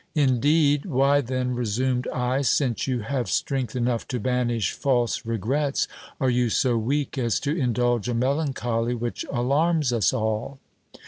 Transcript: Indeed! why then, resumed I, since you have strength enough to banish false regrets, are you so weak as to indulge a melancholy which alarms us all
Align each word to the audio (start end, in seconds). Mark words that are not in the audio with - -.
Indeed! 0.15 0.87
why 0.87 1.21
then, 1.21 1.53
resumed 1.53 2.07
I, 2.07 2.41
since 2.41 2.87
you 2.87 3.01
have 3.01 3.29
strength 3.29 3.75
enough 3.75 4.07
to 4.07 4.19
banish 4.19 4.71
false 4.71 5.27
regrets, 5.27 5.87
are 6.19 6.31
you 6.31 6.49
so 6.49 6.75
weak 6.75 7.19
as 7.19 7.39
to 7.41 7.55
indulge 7.55 8.09
a 8.09 8.15
melancholy 8.15 8.95
which 8.95 9.25
alarms 9.31 9.93
us 9.93 10.11
all 10.11 10.57